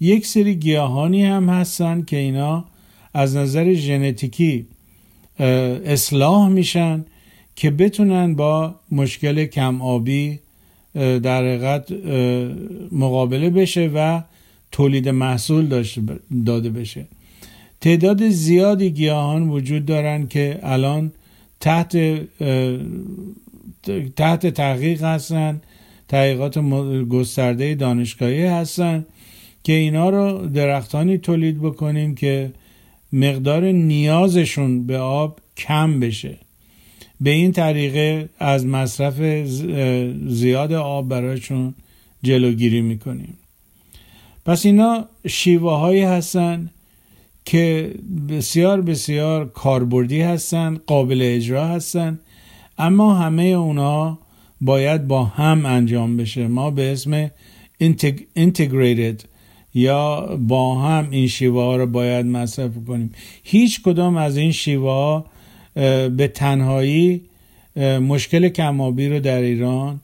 یک 0.01 0.25
سری 0.25 0.55
گیاهانی 0.55 1.25
هم 1.25 1.49
هستن 1.49 2.01
که 2.01 2.17
اینا 2.17 2.65
از 3.13 3.35
نظر 3.35 3.73
ژنتیکی 3.73 4.65
اصلاح 5.85 6.49
میشن 6.49 7.05
که 7.55 7.71
بتونن 7.71 8.35
با 8.35 8.75
مشکل 8.91 9.45
کم 9.45 9.81
آبی 9.81 10.39
در 10.93 11.43
حقیقت 11.43 11.91
مقابله 12.91 13.49
بشه 13.49 13.91
و 13.95 14.21
تولید 14.71 15.09
محصول 15.09 15.83
داده 16.45 16.69
بشه. 16.69 17.05
تعداد 17.81 18.29
زیادی 18.29 18.91
گیاهان 18.91 19.49
وجود 19.49 19.85
دارن 19.85 20.27
که 20.27 20.59
الان 20.63 21.11
تحت 21.59 21.97
تحت 24.15 24.47
تحقیق 24.47 25.03
هستن 25.03 25.61
تحقیقات 26.07 26.57
گسترده 27.09 27.75
دانشگاهی 27.75 28.45
هستن. 28.45 29.05
که 29.63 29.73
اینا 29.73 30.09
رو 30.09 30.47
درختانی 30.47 31.17
تولید 31.17 31.61
بکنیم 31.61 32.15
که 32.15 32.51
مقدار 33.13 33.71
نیازشون 33.71 34.87
به 34.87 34.97
آب 34.97 35.39
کم 35.57 35.99
بشه. 35.99 36.37
به 37.21 37.29
این 37.29 37.51
طریقه 37.51 38.29
از 38.39 38.65
مصرف 38.65 39.47
زیاد 40.27 40.73
آب 40.73 41.09
برایشون 41.09 41.73
جلوگیری 42.23 42.81
می‌کنیم. 42.81 43.37
پس 44.45 44.65
اینا 44.65 45.05
شیوه 45.27 45.71
هایی 45.71 46.01
هستن 46.01 46.69
که 47.45 47.93
بسیار 48.29 48.81
بسیار 48.81 49.49
کاربردی 49.49 50.21
هستن 50.21 50.77
قابل 50.87 51.19
اجرا 51.21 51.67
هستن 51.67 52.19
اما 52.77 53.15
همه 53.15 53.43
اونا 53.43 54.17
باید 54.61 55.07
با 55.07 55.23
هم 55.23 55.65
انجام 55.65 56.17
بشه. 56.17 56.47
ما 56.47 56.71
به 56.71 56.91
اسم 56.91 57.31
integrated 58.39 59.30
یا 59.73 60.35
با 60.41 60.81
هم 60.81 61.07
این 61.11 61.27
شیوه 61.27 61.61
ها 61.61 61.75
رو 61.75 61.87
باید 61.87 62.25
مصرف 62.25 62.71
کنیم. 62.87 63.13
هیچ 63.43 63.81
کدام 63.81 64.17
از 64.17 64.37
این 64.37 64.51
شیوه 64.51 64.89
ها 64.89 65.25
به 66.09 66.31
تنهایی 66.33 67.21
مشکل 68.01 68.49
کمابی 68.49 69.09
رو 69.09 69.19
در 69.19 69.41
ایران 69.41 69.99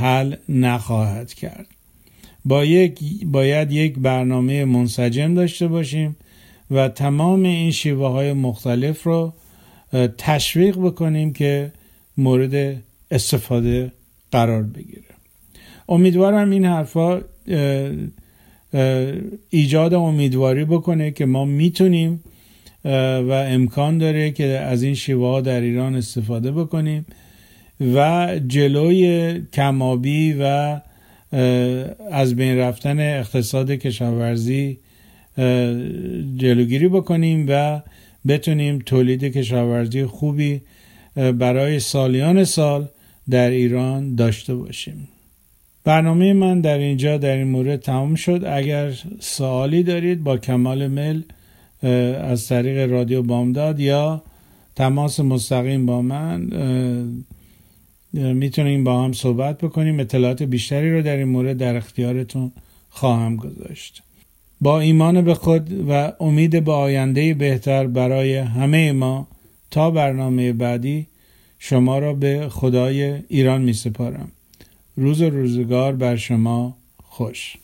حل 0.00 0.34
نخواهد 0.48 1.34
کرد. 1.34 1.66
با 2.44 2.64
یک 2.64 3.00
باید 3.24 3.72
یک 3.72 3.98
برنامه 3.98 4.64
منسجم 4.64 5.34
داشته 5.34 5.68
باشیم 5.68 6.16
و 6.70 6.88
تمام 6.88 7.42
این 7.42 7.70
شیوه 7.70 8.08
های 8.08 8.32
مختلف 8.32 9.02
رو 9.02 9.32
تشویق 10.18 10.78
بکنیم 10.78 11.32
که 11.32 11.72
مورد 12.16 12.82
استفاده 13.10 13.92
قرار 14.32 14.62
بگیره. 14.62 15.02
امیدوارم 15.88 16.50
این 16.50 16.64
حرفا 16.64 17.20
ایجاد 19.50 19.94
امیدواری 19.94 20.64
بکنه 20.64 21.10
که 21.10 21.26
ما 21.26 21.44
می‌تونیم 21.44 22.20
و 22.84 23.44
امکان 23.48 23.98
داره 23.98 24.30
که 24.30 24.44
از 24.44 24.82
این 24.82 24.94
شیوه 24.94 25.26
ها 25.26 25.40
در 25.40 25.60
ایران 25.60 25.94
استفاده 25.94 26.52
بکنیم 26.52 27.06
و 27.94 28.30
جلوی 28.46 29.42
کمابی 29.52 30.36
و 30.40 30.80
از 32.10 32.36
بین 32.36 32.58
رفتن 32.58 33.00
اقتصاد 33.00 33.70
کشاورزی 33.70 34.78
جلوگیری 36.36 36.88
بکنیم 36.88 37.46
و 37.48 37.82
بتونیم 38.28 38.78
تولید 38.78 39.24
کشاورزی 39.24 40.04
خوبی 40.04 40.60
برای 41.14 41.80
سالیان 41.80 42.44
سال 42.44 42.88
در 43.30 43.50
ایران 43.50 44.14
داشته 44.14 44.54
باشیم. 44.54 45.08
برنامه 45.86 46.32
من 46.32 46.60
در 46.60 46.78
اینجا 46.78 47.18
در 47.18 47.36
این 47.36 47.48
مورد 47.48 47.80
تمام 47.80 48.14
شد. 48.14 48.44
اگر 48.46 48.92
سوالی 49.20 49.82
دارید 49.82 50.24
با 50.24 50.36
کمال 50.38 50.86
مل 50.86 51.22
از 52.22 52.48
طریق 52.48 52.90
رادیو 52.90 53.22
بامداد 53.22 53.80
یا 53.80 54.22
تماس 54.76 55.20
مستقیم 55.20 55.86
با 55.86 56.02
من 56.02 56.40
می‌تونیم 58.12 58.84
با 58.84 59.04
هم 59.04 59.12
صحبت 59.12 59.58
بکنیم. 59.58 60.00
اطلاعات 60.00 60.42
بیشتری 60.42 60.92
رو 60.92 61.02
در 61.02 61.16
این 61.16 61.28
مورد 61.28 61.56
در 61.56 61.76
اختیارتون 61.76 62.52
خواهم 62.90 63.36
گذاشت. 63.36 64.02
با 64.60 64.80
ایمان 64.80 65.22
به 65.22 65.34
خود 65.34 65.90
و 65.90 66.12
امید 66.20 66.64
به 66.64 66.72
آینده 66.72 67.34
بهتر 67.34 67.86
برای 67.86 68.36
همه 68.36 68.92
ما 68.92 69.28
تا 69.70 69.90
برنامه 69.90 70.52
بعدی 70.52 71.06
شما 71.58 71.98
را 71.98 72.14
به 72.14 72.48
خدای 72.48 73.18
ایران 73.28 73.62
می 73.62 73.72
سپارم 73.72 74.32
روز 74.96 75.22
روزگار 75.22 75.96
بر 75.96 76.16
شما 76.16 76.76
خوش. 77.02 77.56